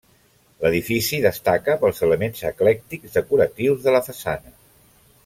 [0.61, 4.57] L'edifici destaca pels elements eclèctics decoratius de la façana.